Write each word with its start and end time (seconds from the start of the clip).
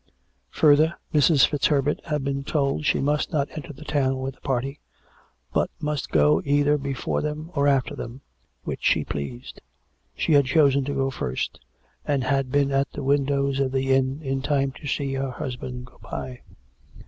Further, 0.49 0.95
Mrs. 1.13 1.45
FitzHerbert 1.45 2.01
had 2.05 2.23
been 2.23 2.43
told 2.43 2.87
she 2.87 2.99
must 2.99 3.31
not 3.31 3.49
enter 3.51 3.71
the 3.71 3.85
town 3.85 4.17
with 4.17 4.33
the 4.33 4.41
party, 4.41 4.79
but 5.53 5.69
must 5.79 6.09
go 6.09 6.41
either 6.43 6.79
before 6.79 7.21
them 7.21 7.51
or 7.53 7.67
after 7.67 7.95
them, 7.95 8.21
which 8.63 8.79
she 8.83 9.03
pleased. 9.05 9.61
She 10.15 10.33
had 10.33 10.45
chosen 10.45 10.83
to 10.85 10.95
go 10.95 11.11
first, 11.11 11.59
and 12.03 12.23
had 12.23 12.51
been 12.51 12.71
at 12.71 12.91
the 12.93 13.03
windows 13.03 13.59
of 13.59 13.71
the 13.73 13.93
inn 13.93 14.21
in 14.23 14.41
time 14.41 14.71
to 14.81 14.87
see 14.87 15.13
her 15.13 15.29
hus 15.29 15.55
band 15.55 15.85
go 15.85 15.99
by. 16.01 16.41